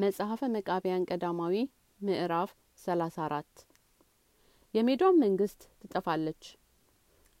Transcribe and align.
መጽሐፈ 0.00 0.40
መቃቢያን 0.54 1.06
ቀዳማዊ 1.08 1.54
ምዕራፍ 2.00 2.50
ሰላሳ 2.82 3.16
አራት። 3.24 3.54
የሜዶን 4.74 5.16
መንግስት 5.22 5.60
ትጠፋለች። 5.82 6.42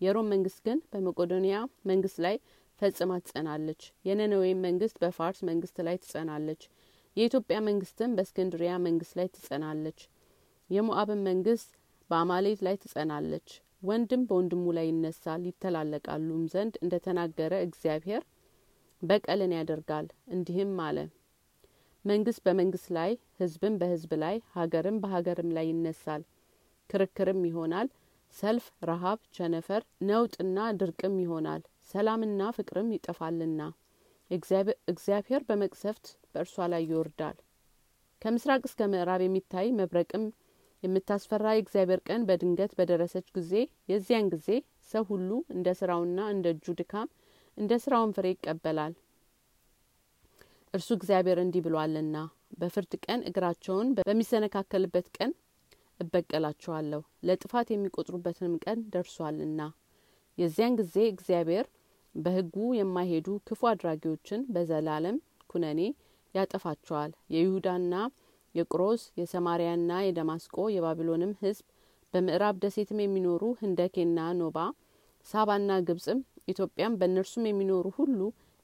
የሮም 0.00 0.28
መንግስት 0.32 0.58
ግን 0.66 0.78
በመቄዶንያ 0.92 1.56
መንግስት 1.84 2.18
ላይ 2.24 2.36
ፈጽማ 2.80 3.18
ትጸናለች። 3.18 3.80
የነነዌም 4.08 4.64
መንግስት 4.66 4.96
በፋርስ 5.02 5.40
መንግስት 5.50 5.78
ላይ 5.88 5.96
ትጸናለች። 5.98 6.62
የኢትዮጵያ 7.16 7.58
መንግስትም 7.68 8.16
በእስክንድሪያ 8.16 8.72
መንግስት 8.86 9.14
ላይ 9.20 9.28
ትጸናለች። 9.28 10.00
የሞአብን 10.70 11.22
መንግስት 11.28 11.70
በአማሌት 12.10 12.60
ላይ 12.62 12.76
ትጸናለች። 12.82 13.48
ወንድም 13.82 14.24
በወንድሙ 14.28 14.66
ላይ 14.78 14.88
ይነሳል 14.88 15.44
ይተላለቃሉም 15.50 16.42
ዘንድ 16.54 16.76
እንደ 16.82 16.94
ተናገረ 17.06 17.54
እግዚአብሔር 17.66 18.24
በቀልን 19.02 19.54
ያደርጋል። 19.56 20.06
እንዲህም 20.30 20.74
አለ 20.86 20.98
መንግስት 22.04 22.40
በመንግስት 22.46 22.88
ላይ 22.96 23.10
ህዝብም 23.40 23.74
በህዝብ 23.80 24.12
ላይ 24.22 24.36
ሀገርም 24.54 25.00
በሀገርም 25.02 25.50
ላይ 25.56 25.66
ይነሳል። 25.70 26.22
ክርክርም 26.90 27.40
ይሆናል። 27.48 27.88
ሰልፍ 28.34 28.66
ረሀብ 28.88 29.20
ቸነፈር 29.36 29.82
ነውጥና 30.08 30.58
ድርቅም 30.80 31.14
ይሆናል። 31.22 31.62
ሰላምና 31.90 32.42
ፍቅርም 32.56 32.88
ይጠፋልና 32.94 33.60
እግዚአብሔር 34.90 35.42
በመቅሰፍት 35.48 36.04
በእርሷ 36.32 36.66
ላይ 36.72 36.82
ይወርዳል። 36.86 37.36
ከምስራቅ 38.22 38.62
እስከ 38.68 38.88
ምዕራብ 38.92 39.22
የሚታይ 39.24 39.68
መብረቅም 39.78 40.24
የምታስፈራ 40.82 41.46
የእግዚአብሔር 41.52 42.00
ቀን 42.08 42.22
በድንገት 42.28 42.72
በደረሰች 42.78 43.26
ጊዜ 43.36 43.52
የዚያን 43.90 44.30
ጊዜ 44.34 44.48
ሰው 44.90 45.04
ሁሉ 45.10 45.30
እንደ 45.54 45.68
ስራውና 45.80 46.20
እንደ 46.34 46.48
እጁ 46.54 46.74
ድካም 46.80 47.08
እንደ 47.56 47.72
ስራውን 47.84 48.12
ፍሬ 48.16 48.26
ይቀበላል 48.34 48.92
እርሱ 50.74 50.88
እግዚአብሔር 50.96 51.38
እንዲህ 51.42 51.62
ብሏልና 51.64 52.16
በፍርድ 52.60 52.92
ቀን 53.04 53.20
እግራቸውን 53.28 53.88
በሚሰነካከልበት 53.98 55.06
ቀን 55.16 55.30
እበቀላቸዋለሁ 56.00 57.00
ለጥፋት 57.28 57.68
የሚቆጥሩበትንም 57.72 58.54
ቀን 58.64 58.78
ደርሷልና። 58.92 59.60
የዚያን 60.38 60.76
ጊዜ 60.80 60.96
እግዚአብሔር 61.08 61.66
በህጉ 62.14 62.54
የማይሄዱ 62.78 63.28
ክፉ 63.48 63.60
አድራጊዎችን 63.70 64.46
በዘላለም 64.54 65.16
ኩነኔ 65.50 65.80
ያጠፋቸዋል። 66.34 67.12
የይሁዳና 67.34 67.94
የቁሮስ 68.54 69.02
የሰማሪያና 69.20 69.98
የደማስቆ 70.04 70.68
የባቢሎንም 70.74 71.32
ህዝብ 71.42 71.66
በምዕራብ 72.14 72.56
ደሴትም 72.62 73.02
የሚኖሩ 73.02 73.42
ህንደኬና 73.60 74.20
ኖባ 74.40 74.58
ሳባና 75.26 75.72
ግብጽም 75.88 76.20
ኢትዮጵያም 76.48 76.96
በእነርሱም 77.00 77.44
የሚኖሩ 77.48 77.86
ሁሉ 77.98 78.18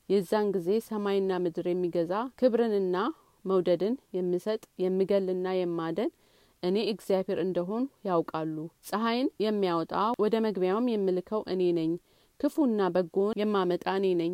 የዛን 0.09 0.49
ጊዜ 0.55 0.69
ሰማይና 0.87 1.39
ምድር 1.45 1.67
የሚገዛ 1.71 2.13
ክብርንና 2.41 2.97
መውደድን 3.45 3.95
የምሰጥ 4.17 4.63
የምገልና 4.83 5.47
የማደን 5.57 6.11
እኔ 6.63 6.77
እግዚአብሔር 6.93 7.39
እንደሆን 7.43 7.85
ያውቃሉ። 8.09 8.57
ፀሐይን 8.87 9.29
የሚያወጣ 9.45 9.93
ወደ 10.23 10.35
መግቢያውም 10.47 10.91
የምልከው 10.93 11.43
እኔ 11.53 11.63
ነኝ። 11.79 11.91
ክፉና 12.41 12.89
በጎን 12.95 13.37
የማመጣ 13.41 13.87
እኔ 13.99 14.07
ነኝ። 14.21 14.33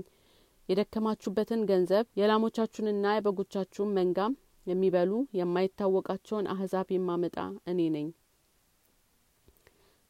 የደከማችሁበትን 0.69 1.63
ገንዘብ 1.71 2.05
የላሞቻችሁንና 2.21 3.07
የበጎቻችሁን 3.15 3.95
መንጋም 3.99 4.35
የሚበሉ 4.67 5.11
የማይታወቃቸውን 5.39 6.49
አህዛብ 6.53 6.89
የማመጣ 6.95 7.37
እኔ 7.73 7.81
ነኝ። 7.97 8.09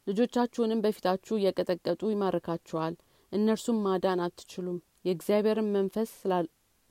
ልጆቻችሁንም 0.07 0.81
በፊታችሁ 0.83 1.33
እየቀጠቀጡ 1.37 2.01
ይማርካችኋል። 2.11 2.95
እነርሱም 3.31 3.77
ማዳን 3.85 4.19
አትችሉም 4.25 4.79
የእግዚአብሔርን 5.05 5.69
መንፈስ 5.75 6.09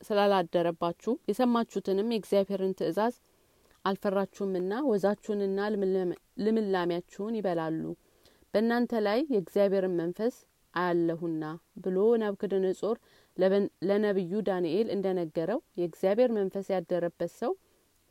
ስላላደረባችሁ 0.01 1.13
የሰማችሁትንም 1.29 2.13
የእግዚአብሔርን 2.13 2.75
ትእዛዝ 2.79 3.15
አልፈራችሁምና 3.85 4.73
ወዛችሁንና 4.89 5.61
ልምላሜያችሁን 6.45 7.37
ይበላሉ። 7.39 7.83
በእናንተ 8.55 9.01
ላይ 9.07 9.21
የእግዚአብሔርን 9.35 9.95
መንፈስ 10.01 10.35
አያለሁና 10.75 11.45
ብሎ 11.85 11.99
ናቡከደነጾር 12.21 12.97
ለነቢዩ 13.89 14.41
ዳንኤል 14.49 14.89
እንደነገረው 14.95 15.61
የእግዚአብሔር 15.81 16.31
መንፈስ 16.39 16.67
ያደረበት 16.75 17.33
ሰው 17.41 17.53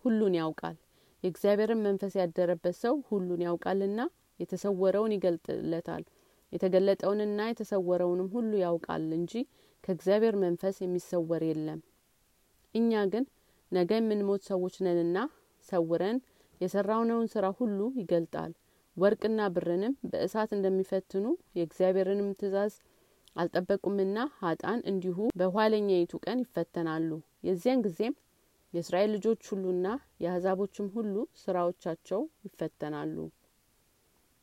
ሁሉን 0.05 0.35
ያውቃል። 0.39 0.77
የእግዚአብሔርን 1.23 1.83
መንፈስ 1.87 2.13
ያደረበት 2.21 2.75
ሰው 2.83 2.95
ሁሉን 3.09 3.41
ያውቃልና 3.47 4.01
የተሰወረውን 4.39 5.15
ይገልጥለታል 5.15 6.03
የተገለጠውንና 6.53 7.41
የተሰወረውንም 7.47 8.29
ሁሉ 8.35 8.51
ያውቃል 8.63 9.05
እንጂ 9.17 9.33
ከእግዚአብሔር 9.83 10.35
መንፈስ 10.43 10.75
የሚሰወር 10.81 11.43
የለም። 11.47 11.79
እኛ 12.75 13.01
ግን 13.13 13.23
ነገ 13.71 13.91
የምንሞት 13.99 14.41
ሰዎች 14.49 14.75
ነንና 14.85 15.17
ሰውረን 15.67 16.17
የሰራውነውን 16.61 17.27
ስራ 17.33 17.45
ሁሉ 17.59 17.79
ይገልጣል። 18.01 18.51
ወርቅና 18.97 19.41
ብርንም 19.55 19.93
በእሳት 20.11 20.49
እንደሚፈትኑ 20.55 21.25
የእግዚአብሔርንም 21.57 22.29
ትእዛዝ 22.39 22.73
አልጠበቁምና 23.35 24.17
ሀጣን 24.39 24.79
እንዲሁ 24.91 25.17
በኋለኛይቱ 25.41 26.13
ቀን 26.25 26.39
ይፈተናሉ። 26.43 27.09
የዚያን 27.47 27.83
ጊዜም 27.85 28.15
የእስራኤል 28.73 29.09
ልጆች 29.15 29.41
ሁሉና 29.51 29.87
የአሕዛቦችም 30.23 30.87
ሁሉ 30.95 31.13
ስራዎቻቸው 31.41 32.19
ይፈተናሉ 32.45 33.15